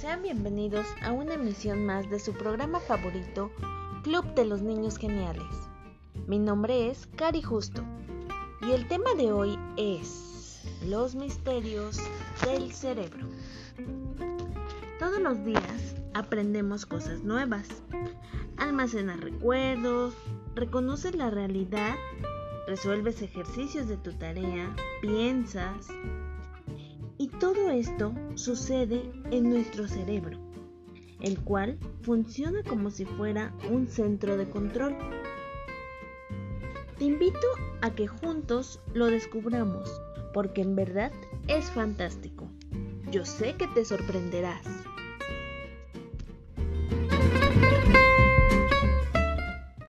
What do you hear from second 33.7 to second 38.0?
un centro de control. Te invito a